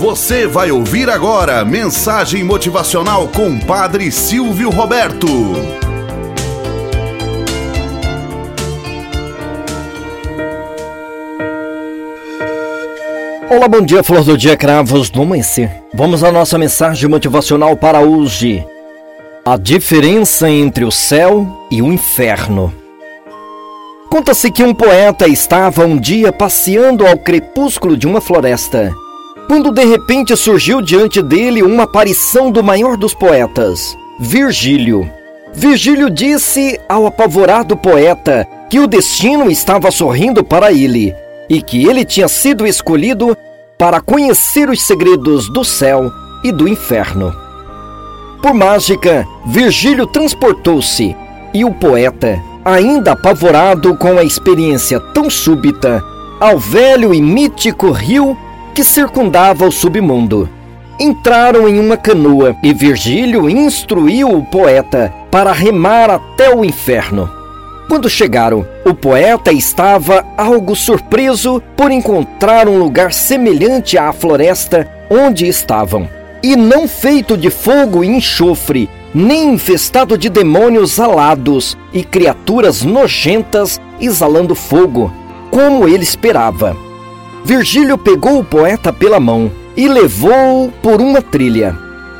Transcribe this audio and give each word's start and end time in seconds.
Você 0.00 0.46
vai 0.46 0.70
ouvir 0.70 1.10
agora 1.10 1.62
mensagem 1.62 2.42
motivacional 2.42 3.28
com 3.28 3.58
Padre 3.58 4.10
Silvio 4.10 4.70
Roberto. 4.70 5.26
Olá, 13.50 13.68
bom 13.68 13.82
dia, 13.82 14.02
flor 14.02 14.24
do 14.24 14.38
dia, 14.38 14.56
cravos 14.56 15.10
do 15.10 15.20
amanhecer. 15.20 15.70
Vamos 15.92 16.24
à 16.24 16.32
nossa 16.32 16.56
mensagem 16.56 17.06
motivacional 17.06 17.76
para 17.76 18.00
hoje. 18.00 18.64
A 19.44 19.58
diferença 19.58 20.48
entre 20.48 20.86
o 20.86 20.90
céu 20.90 21.46
e 21.70 21.82
o 21.82 21.92
inferno. 21.92 22.72
Conta-se 24.08 24.50
que 24.50 24.62
um 24.62 24.72
poeta 24.72 25.28
estava 25.28 25.84
um 25.84 25.98
dia 25.98 26.32
passeando 26.32 27.06
ao 27.06 27.18
crepúsculo 27.18 27.98
de 27.98 28.06
uma 28.06 28.22
floresta 28.22 28.90
quando 29.50 29.72
de 29.72 29.84
repente 29.84 30.36
surgiu 30.36 30.80
diante 30.80 31.20
dele 31.20 31.60
uma 31.60 31.82
aparição 31.82 32.52
do 32.52 32.62
maior 32.62 32.96
dos 32.96 33.12
poetas, 33.12 33.98
Virgílio. 34.16 35.10
Virgílio 35.52 36.08
disse 36.08 36.78
ao 36.88 37.04
apavorado 37.04 37.76
poeta 37.76 38.46
que 38.70 38.78
o 38.78 38.86
destino 38.86 39.50
estava 39.50 39.90
sorrindo 39.90 40.44
para 40.44 40.70
ele 40.70 41.12
e 41.48 41.60
que 41.60 41.84
ele 41.84 42.04
tinha 42.04 42.28
sido 42.28 42.64
escolhido 42.64 43.36
para 43.76 44.00
conhecer 44.00 44.70
os 44.70 44.82
segredos 44.82 45.52
do 45.52 45.64
céu 45.64 46.12
e 46.44 46.52
do 46.52 46.68
inferno. 46.68 47.34
Por 48.40 48.54
mágica, 48.54 49.26
Virgílio 49.46 50.06
transportou-se 50.06 51.16
e 51.52 51.64
o 51.64 51.74
poeta, 51.74 52.40
ainda 52.64 53.14
apavorado 53.14 53.96
com 53.96 54.16
a 54.16 54.22
experiência 54.22 55.00
tão 55.12 55.28
súbita, 55.28 56.00
ao 56.38 56.56
velho 56.56 57.12
e 57.12 57.20
mítico 57.20 57.90
rio 57.90 58.38
que 58.80 58.84
circundava 58.84 59.66
o 59.66 59.70
submundo. 59.70 60.48
Entraram 60.98 61.68
em 61.68 61.78
uma 61.78 61.98
canoa 61.98 62.56
e 62.62 62.72
Virgílio 62.72 63.46
instruiu 63.46 64.30
o 64.30 64.42
poeta 64.42 65.12
para 65.30 65.52
remar 65.52 66.08
até 66.08 66.48
o 66.48 66.64
inferno. 66.64 67.30
Quando 67.90 68.08
chegaram, 68.08 68.66
o 68.86 68.94
poeta 68.94 69.52
estava 69.52 70.24
algo 70.34 70.74
surpreso 70.74 71.62
por 71.76 71.90
encontrar 71.90 72.70
um 72.70 72.78
lugar 72.78 73.12
semelhante 73.12 73.98
à 73.98 74.14
floresta 74.14 74.90
onde 75.10 75.46
estavam, 75.46 76.08
e 76.42 76.56
não 76.56 76.88
feito 76.88 77.36
de 77.36 77.50
fogo 77.50 78.02
e 78.02 78.08
enxofre, 78.08 78.88
nem 79.14 79.52
infestado 79.52 80.16
de 80.16 80.30
demônios 80.30 80.98
alados 80.98 81.76
e 81.92 82.02
criaturas 82.02 82.80
nojentas 82.80 83.78
exalando 84.00 84.54
fogo, 84.54 85.12
como 85.50 85.86
ele 85.86 86.02
esperava. 86.02 86.74
Virgílio 87.44 87.96
pegou 87.98 88.38
o 88.38 88.44
poeta 88.44 88.92
pela 88.92 89.18
mão 89.18 89.50
e 89.76 89.88
levou-o 89.88 90.70
por 90.82 91.00
uma 91.00 91.22
trilha. 91.22 91.76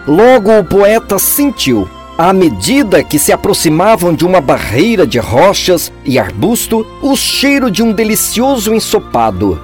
Logo 0.07 0.59
o 0.59 0.65
poeta 0.65 1.19
sentiu, 1.19 1.89
à 2.17 2.33
medida 2.33 3.03
que 3.03 3.19
se 3.19 3.33
aproximavam 3.33 4.15
de 4.15 4.25
uma 4.25 4.41
barreira 4.41 5.07
de 5.07 5.19
rochas 5.19 5.93
e 6.05 6.19
arbusto, 6.19 6.87
o 7.03 7.17
cheiro 7.17 7.71
de 7.71 7.83
um 7.83 7.93
delicioso 7.93 8.75
ensopado. 8.75 9.61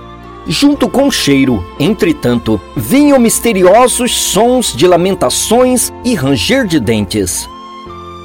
Junto 0.46 0.88
com 0.88 1.08
o 1.08 1.10
cheiro, 1.10 1.64
entretanto, 1.80 2.60
vinham 2.76 3.18
misteriosos 3.18 4.16
sons 4.16 4.72
de 4.76 4.86
lamentações 4.86 5.92
e 6.04 6.14
ranger 6.14 6.66
de 6.66 6.78
dentes. 6.78 7.48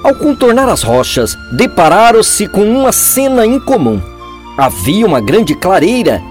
Ao 0.03 0.13
contornar 0.15 0.69
as 0.69 0.83
rochas, 0.83 1.35
depararam-se 1.51 2.47
com 2.47 2.63
uma 2.63 2.91
cena 2.91 3.45
incomum. 3.45 4.01
Havia 4.57 5.05
uma 5.05 5.19
grande 5.19 5.55
clareira 5.55 6.21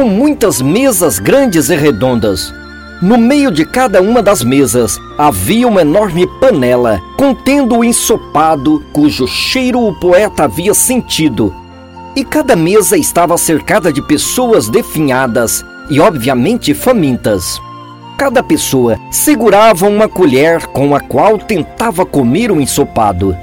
com 0.00 0.08
muitas 0.08 0.62
mesas 0.62 1.18
grandes 1.18 1.68
e 1.68 1.76
redondas. 1.76 2.54
No 3.02 3.18
meio 3.18 3.50
de 3.50 3.66
cada 3.66 4.00
uma 4.00 4.22
das 4.22 4.42
mesas 4.42 4.98
havia 5.18 5.68
uma 5.68 5.82
enorme 5.82 6.26
panela 6.40 6.98
contendo 7.18 7.76
o 7.76 7.84
ensopado 7.84 8.82
cujo 8.94 9.28
cheiro 9.28 9.78
o 9.78 9.94
poeta 10.00 10.44
havia 10.44 10.72
sentido. 10.72 11.54
E 12.16 12.24
cada 12.24 12.56
mesa 12.56 12.96
estava 12.96 13.36
cercada 13.36 13.92
de 13.92 14.00
pessoas 14.00 14.70
definhadas 14.70 15.62
e, 15.90 16.00
obviamente, 16.00 16.72
famintas. 16.72 17.60
Cada 18.16 18.42
pessoa 18.42 18.98
segurava 19.10 19.86
uma 19.86 20.08
colher 20.08 20.64
com 20.68 20.94
a 20.94 21.00
qual 21.00 21.36
tentava 21.36 22.06
comer 22.06 22.50
o 22.50 22.58
ensopado. 22.58 23.36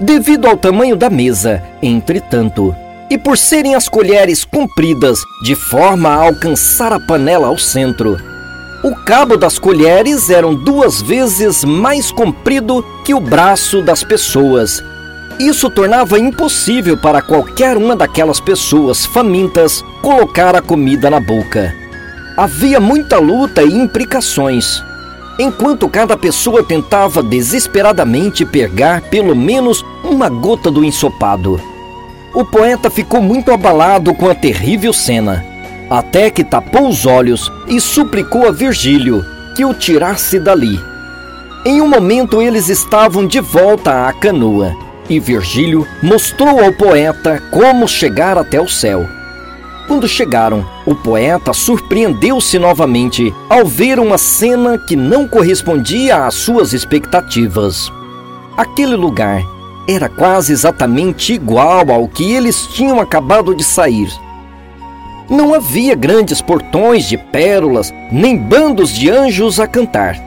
Devido 0.00 0.48
ao 0.48 0.56
tamanho 0.56 0.96
da 0.96 1.08
mesa, 1.08 1.62
entretanto, 1.80 2.74
e 3.12 3.18
por 3.18 3.36
serem 3.36 3.74
as 3.74 3.90
colheres 3.90 4.42
compridas 4.42 5.22
de 5.42 5.54
forma 5.54 6.08
a 6.08 6.14
alcançar 6.14 6.94
a 6.94 6.98
panela 6.98 7.48
ao 7.48 7.58
centro. 7.58 8.18
O 8.82 8.94
cabo 9.04 9.36
das 9.36 9.58
colheres 9.58 10.30
eram 10.30 10.54
duas 10.54 11.02
vezes 11.02 11.62
mais 11.62 12.10
comprido 12.10 12.82
que 13.04 13.12
o 13.12 13.20
braço 13.20 13.82
das 13.82 14.02
pessoas. 14.02 14.82
Isso 15.38 15.68
tornava 15.68 16.18
impossível 16.18 16.96
para 16.96 17.20
qualquer 17.20 17.76
uma 17.76 17.94
daquelas 17.94 18.40
pessoas 18.40 19.04
famintas 19.04 19.84
colocar 20.00 20.56
a 20.56 20.62
comida 20.62 21.10
na 21.10 21.20
boca. 21.20 21.70
Havia 22.34 22.80
muita 22.80 23.18
luta 23.18 23.62
e 23.62 23.74
implicações. 23.74 24.82
Enquanto 25.38 25.86
cada 25.86 26.16
pessoa 26.16 26.64
tentava 26.64 27.22
desesperadamente 27.22 28.46
pegar 28.46 29.02
pelo 29.02 29.36
menos 29.36 29.84
uma 30.02 30.30
gota 30.30 30.70
do 30.70 30.82
ensopado. 30.82 31.71
O 32.34 32.46
poeta 32.46 32.88
ficou 32.88 33.20
muito 33.20 33.52
abalado 33.52 34.14
com 34.14 34.26
a 34.26 34.34
terrível 34.34 34.92
cena, 34.92 35.44
até 35.90 36.30
que 36.30 36.42
tapou 36.42 36.88
os 36.88 37.04
olhos 37.04 37.52
e 37.68 37.78
suplicou 37.78 38.48
a 38.48 38.50
Virgílio 38.50 39.22
que 39.54 39.64
o 39.66 39.74
tirasse 39.74 40.38
dali. 40.38 40.80
Em 41.64 41.82
um 41.82 41.86
momento 41.86 42.40
eles 42.40 42.70
estavam 42.70 43.26
de 43.26 43.38
volta 43.38 44.08
à 44.08 44.12
canoa 44.14 44.74
e 45.10 45.20
Virgílio 45.20 45.86
mostrou 46.02 46.58
ao 46.58 46.72
poeta 46.72 47.42
como 47.50 47.86
chegar 47.86 48.38
até 48.38 48.58
o 48.58 48.66
céu. 48.66 49.06
Quando 49.86 50.08
chegaram, 50.08 50.66
o 50.86 50.94
poeta 50.94 51.52
surpreendeu-se 51.52 52.58
novamente 52.58 53.30
ao 53.50 53.66
ver 53.66 53.98
uma 53.98 54.16
cena 54.16 54.78
que 54.78 54.96
não 54.96 55.28
correspondia 55.28 56.24
às 56.24 56.34
suas 56.34 56.72
expectativas. 56.72 57.92
Aquele 58.56 58.96
lugar 58.96 59.42
era 59.88 60.08
quase 60.08 60.52
exatamente 60.52 61.32
igual 61.32 61.90
ao 61.90 62.08
que 62.08 62.32
eles 62.32 62.66
tinham 62.68 63.00
acabado 63.00 63.54
de 63.54 63.64
sair. 63.64 64.10
Não 65.28 65.54
havia 65.54 65.94
grandes 65.94 66.40
portões 66.40 67.08
de 67.08 67.16
pérolas, 67.16 67.92
nem 68.10 68.36
bandos 68.36 68.92
de 68.92 69.10
anjos 69.10 69.58
a 69.58 69.66
cantar. 69.66 70.20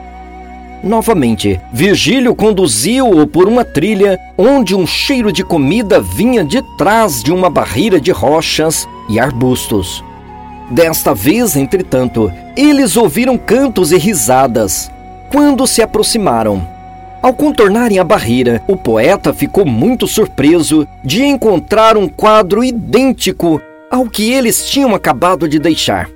Novamente, 0.83 1.59
Virgílio 1.71 2.35
conduziu-o 2.35 3.25
por 3.25 3.47
uma 3.47 3.63
trilha 3.63 4.19
onde 4.37 4.75
um 4.75 4.85
cheiro 4.85 5.31
de 5.31 5.43
comida 5.43 5.99
vinha 5.99 6.43
de 6.43 6.61
trás 6.77 7.23
de 7.23 7.31
uma 7.31 7.49
barreira 7.49 7.99
de 7.99 8.11
rochas 8.11 8.87
e 9.09 9.19
arbustos. 9.19 10.03
Desta 10.69 11.13
vez, 11.13 11.55
entretanto, 11.55 12.31
eles 12.55 12.97
ouviram 12.97 13.37
cantos 13.37 13.91
e 13.91 13.97
risadas. 13.97 14.91
Quando 15.31 15.65
se 15.67 15.81
aproximaram, 15.81 16.67
ao 17.25 17.33
contornarem 17.33 17.97
a 17.97 18.03
barreira, 18.03 18.61
o 18.67 18.77
poeta 18.77 19.33
ficou 19.33 19.65
muito 19.65 20.05
surpreso 20.05 20.87
de 21.03 21.23
encontrar 21.23 21.97
um 21.97 22.07
quadro 22.07 22.63
idêntico 22.63 23.59
ao 23.89 24.07
que 24.07 24.31
eles 24.31 24.69
tinham 24.69 24.93
acabado 24.93 25.49
de 25.49 25.57
deixar. 25.57 26.07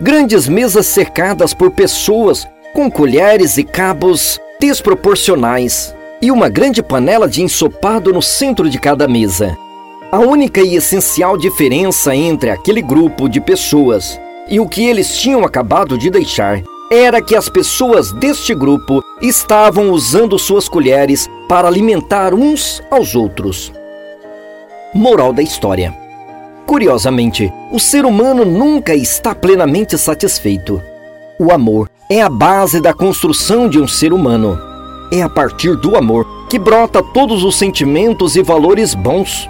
Grandes 0.00 0.48
mesas 0.48 0.86
cercadas 0.86 1.52
por 1.52 1.72
pessoas 1.72 2.48
com 2.72 2.90
colheres 2.90 3.58
e 3.58 3.62
cabos 3.62 4.40
desproporcionais 4.58 5.94
e 6.22 6.30
uma 6.30 6.48
grande 6.48 6.82
panela 6.82 7.28
de 7.28 7.42
ensopado 7.42 8.10
no 8.10 8.22
centro 8.22 8.70
de 8.70 8.78
cada 8.78 9.06
mesa. 9.06 9.54
A 10.10 10.18
única 10.18 10.62
e 10.62 10.76
essencial 10.76 11.36
diferença 11.36 12.16
entre 12.16 12.48
aquele 12.48 12.80
grupo 12.80 13.28
de 13.28 13.38
pessoas 13.38 14.18
e 14.48 14.58
o 14.58 14.66
que 14.66 14.86
eles 14.86 15.14
tinham 15.18 15.44
acabado 15.44 15.98
de 15.98 16.08
deixar 16.08 16.62
era 16.90 17.20
que 17.20 17.36
as 17.36 17.50
pessoas 17.50 18.12
deste 18.12 18.54
grupo 18.54 19.02
estavam 19.20 19.90
usando 19.90 20.38
suas 20.38 20.68
colheres 20.68 21.28
para 21.48 21.66
alimentar 21.68 22.34
uns 22.34 22.82
aos 22.90 23.14
outros. 23.14 23.72
Moral 24.94 25.32
da 25.32 25.42
história: 25.42 25.94
Curiosamente, 26.66 27.52
o 27.72 27.78
ser 27.78 28.04
humano 28.04 28.44
nunca 28.44 28.94
está 28.94 29.34
plenamente 29.34 29.96
satisfeito. 29.96 30.82
O 31.38 31.52
amor 31.52 31.90
é 32.10 32.20
a 32.20 32.28
base 32.28 32.80
da 32.80 32.92
construção 32.92 33.68
de 33.68 33.80
um 33.80 33.88
ser 33.88 34.12
humano. 34.12 34.58
É 35.12 35.22
a 35.22 35.28
partir 35.28 35.76
do 35.76 35.96
amor 35.96 36.26
que 36.48 36.58
brota 36.58 37.02
todos 37.02 37.44
os 37.44 37.56
sentimentos 37.56 38.36
e 38.36 38.42
valores 38.42 38.94
bons. 38.94 39.48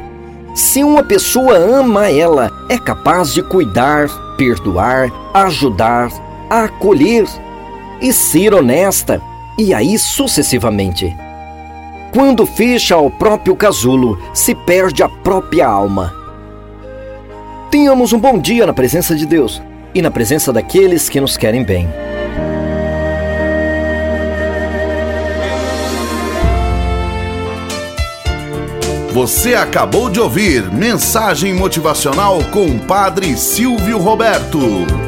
Se 0.55 0.83
uma 0.83 1.03
pessoa 1.03 1.57
ama 1.57 2.09
ela, 2.09 2.51
é 2.69 2.79
capaz 2.79 3.33
de 3.33 3.43
cuidar, 3.43 4.09
perdoar, 4.37 5.11
ajudar, 5.35 6.11
acolher 6.49 7.27
e 8.01 8.13
ser 8.13 8.55
honesta, 8.55 9.21
e 9.59 9.75
aí 9.75 9.99
sucessivamente. 9.99 11.15
Quando 12.13 12.47
fecha 12.47 12.97
o 12.97 13.11
próprio 13.11 13.57
casulo, 13.57 14.19
se 14.33 14.55
perde 14.55 15.03
a 15.03 15.09
própria 15.09 15.67
alma. 15.67 16.15
Tenhamos 17.71 18.13
um 18.13 18.19
bom 18.19 18.39
dia 18.39 18.67
na 18.67 18.73
presença 18.73 19.15
de 19.15 19.27
Deus 19.27 19.61
e 19.95 20.01
na 20.01 20.11
presença 20.11 20.53
daqueles 20.53 21.09
que 21.09 21.21
nos 21.21 21.37
querem 21.37 21.65
bem. 21.65 21.89
Você 29.13 29.55
acabou 29.55 30.09
de 30.09 30.21
ouvir 30.21 30.71
Mensagem 30.71 31.53
Motivacional 31.53 32.39
com 32.53 32.67
o 32.67 32.79
Padre 32.79 33.37
Silvio 33.37 33.99
Roberto. 33.99 35.08